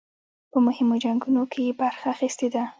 په 0.51 0.57
مهمو 0.65 0.95
جنګونو 1.03 1.41
کې 1.51 1.59
یې 1.67 1.73
برخه 1.81 2.05
اخیستې 2.13 2.47
ده. 2.53 2.63